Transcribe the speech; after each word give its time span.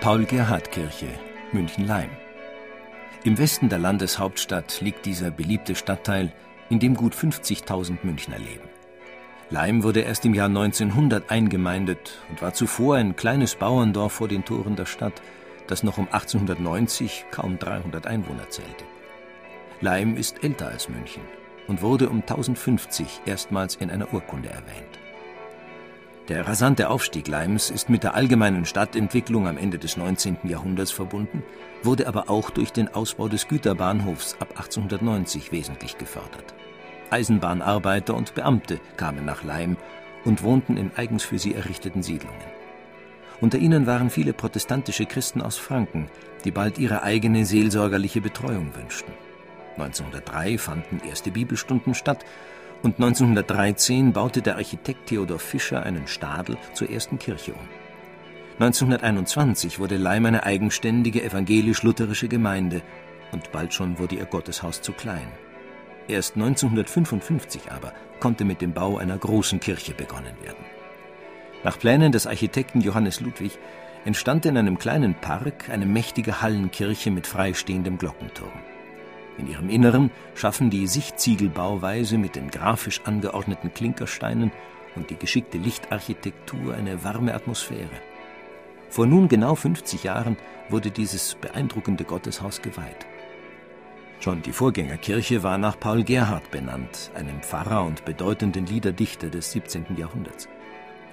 Paul-Gerhardt-Kirche, 0.00 1.08
München-Leim. 1.52 2.08
Im 3.22 3.36
Westen 3.36 3.68
der 3.68 3.78
Landeshauptstadt 3.78 4.80
liegt 4.80 5.04
dieser 5.04 5.30
beliebte 5.30 5.74
Stadtteil, 5.74 6.32
in 6.70 6.78
dem 6.78 6.94
gut 6.94 7.14
50.000 7.14 7.98
Münchner 8.02 8.38
leben. 8.38 8.66
Leim 9.50 9.82
wurde 9.82 10.00
erst 10.00 10.24
im 10.24 10.32
Jahr 10.32 10.46
1900 10.46 11.30
eingemeindet 11.30 12.18
und 12.30 12.40
war 12.40 12.54
zuvor 12.54 12.96
ein 12.96 13.14
kleines 13.14 13.56
Bauerndorf 13.56 14.14
vor 14.14 14.28
den 14.28 14.46
Toren 14.46 14.74
der 14.74 14.86
Stadt, 14.86 15.20
das 15.66 15.82
noch 15.82 15.98
um 15.98 16.06
1890 16.06 17.26
kaum 17.30 17.58
300 17.58 18.06
Einwohner 18.06 18.48
zählte. 18.48 18.84
Leim 19.82 20.16
ist 20.16 20.42
älter 20.42 20.68
als 20.68 20.88
München 20.88 21.24
und 21.68 21.82
wurde 21.82 22.08
um 22.08 22.22
1050 22.22 23.20
erstmals 23.26 23.76
in 23.76 23.90
einer 23.90 24.14
Urkunde 24.14 24.48
erwähnt. 24.48 24.98
Der 26.30 26.46
rasante 26.46 26.90
Aufstieg 26.90 27.26
Leims 27.26 27.70
ist 27.70 27.90
mit 27.90 28.04
der 28.04 28.14
allgemeinen 28.14 28.64
Stadtentwicklung 28.64 29.48
am 29.48 29.58
Ende 29.58 29.78
des 29.78 29.96
19. 29.96 30.36
Jahrhunderts 30.44 30.92
verbunden, 30.92 31.42
wurde 31.82 32.06
aber 32.06 32.30
auch 32.30 32.50
durch 32.50 32.70
den 32.72 32.86
Ausbau 32.86 33.26
des 33.26 33.48
Güterbahnhofs 33.48 34.36
ab 34.38 34.50
1890 34.50 35.50
wesentlich 35.50 35.98
gefördert. 35.98 36.54
Eisenbahnarbeiter 37.10 38.14
und 38.14 38.36
Beamte 38.36 38.78
kamen 38.96 39.24
nach 39.24 39.42
Leim 39.42 39.76
und 40.24 40.44
wohnten 40.44 40.76
in 40.76 40.92
eigens 40.94 41.24
für 41.24 41.40
sie 41.40 41.52
errichteten 41.52 42.04
Siedlungen. 42.04 42.38
Unter 43.40 43.58
ihnen 43.58 43.88
waren 43.88 44.08
viele 44.08 44.32
protestantische 44.32 45.06
Christen 45.06 45.42
aus 45.42 45.56
Franken, 45.56 46.08
die 46.44 46.52
bald 46.52 46.78
ihre 46.78 47.02
eigene 47.02 47.44
seelsorgerliche 47.44 48.20
Betreuung 48.20 48.72
wünschten. 48.76 49.14
1903 49.78 50.58
fanden 50.58 51.00
erste 51.04 51.32
Bibelstunden 51.32 51.94
statt 51.94 52.24
und 52.82 52.96
1913 52.96 54.12
baute 54.12 54.42
der 54.42 54.56
Architekt 54.56 55.06
Theodor 55.06 55.38
Fischer 55.38 55.82
einen 55.82 56.06
Stadel 56.06 56.56
zur 56.74 56.90
ersten 56.90 57.18
Kirche 57.18 57.52
um. 57.52 57.68
1921 58.58 59.78
wurde 59.78 59.96
Leim 59.96 60.26
eine 60.26 60.44
eigenständige 60.44 61.22
evangelisch-lutherische 61.22 62.28
Gemeinde 62.28 62.82
und 63.32 63.52
bald 63.52 63.72
schon 63.72 63.98
wurde 63.98 64.16
ihr 64.16 64.26
Gotteshaus 64.26 64.82
zu 64.82 64.92
klein. 64.92 65.28
Erst 66.08 66.34
1955 66.36 67.70
aber 67.70 67.92
konnte 68.18 68.44
mit 68.44 68.60
dem 68.60 68.72
Bau 68.72 68.98
einer 68.98 69.16
großen 69.16 69.60
Kirche 69.60 69.94
begonnen 69.94 70.34
werden. 70.42 70.64
Nach 71.62 71.78
Plänen 71.78 72.12
des 72.12 72.26
Architekten 72.26 72.80
Johannes 72.80 73.20
Ludwig 73.20 73.58
entstand 74.04 74.46
in 74.46 74.56
einem 74.56 74.78
kleinen 74.78 75.14
Park 75.14 75.68
eine 75.70 75.86
mächtige 75.86 76.42
Hallenkirche 76.42 77.10
mit 77.10 77.26
freistehendem 77.26 77.98
Glockenturm. 77.98 78.52
In 79.40 79.48
ihrem 79.48 79.70
Inneren 79.70 80.10
schaffen 80.34 80.68
die 80.68 80.86
Sichtziegelbauweise 80.86 82.18
mit 82.18 82.36
den 82.36 82.50
grafisch 82.50 83.00
angeordneten 83.04 83.72
Klinkersteinen 83.72 84.52
und 84.96 85.08
die 85.08 85.16
geschickte 85.16 85.56
Lichtarchitektur 85.56 86.74
eine 86.74 87.02
warme 87.04 87.32
Atmosphäre. 87.32 87.88
Vor 88.90 89.06
nun 89.06 89.28
genau 89.28 89.54
50 89.54 90.04
Jahren 90.04 90.36
wurde 90.68 90.90
dieses 90.90 91.36
beeindruckende 91.36 92.04
Gotteshaus 92.04 92.60
geweiht. 92.60 93.06
Schon 94.18 94.42
die 94.42 94.52
Vorgängerkirche 94.52 95.42
war 95.42 95.56
nach 95.56 95.80
Paul 95.80 96.04
Gerhard 96.04 96.50
benannt, 96.50 97.10
einem 97.14 97.40
Pfarrer 97.40 97.86
und 97.86 98.04
bedeutenden 98.04 98.66
Liederdichter 98.66 99.30
des 99.30 99.52
17. 99.52 99.96
Jahrhunderts. 99.96 100.50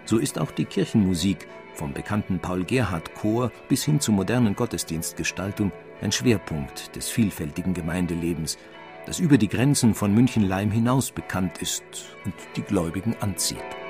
So 0.04 0.18
ist 0.18 0.38
auch 0.38 0.52
die 0.52 0.66
Kirchenmusik 0.66 1.48
vom 1.76 1.94
bekannten 1.94 2.40
Paul 2.40 2.66
Gerhard 2.66 3.14
Chor 3.16 3.54
bis 3.70 3.86
hin 3.86 4.02
zur 4.02 4.16
modernen 4.16 4.54
Gottesdienstgestaltung 4.54 5.72
ein 6.02 6.12
Schwerpunkt 6.12 6.96
des 6.96 7.10
vielfältigen 7.10 7.74
Gemeindelebens, 7.74 8.58
das 9.06 9.20
über 9.20 9.38
die 9.38 9.48
Grenzen 9.48 9.96
von 9.96 10.14
München-Leim 10.14 10.72
hinaus 10.72 11.12
bekannt 11.12 11.60
ist 11.62 11.84
und 12.26 12.34
die 12.56 12.62
Gläubigen 12.62 13.16
anzieht. 13.20 13.87